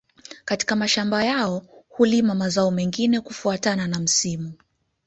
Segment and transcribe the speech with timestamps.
[0.45, 4.53] Katika mashamba yao hulima mazao mengine kufuatana na msimu